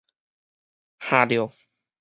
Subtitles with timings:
[0.99, 1.53] 熁著